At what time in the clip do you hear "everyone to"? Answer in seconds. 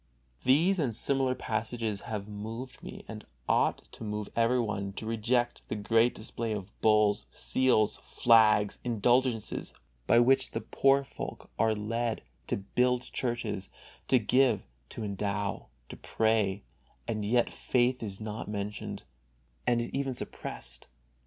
4.35-5.05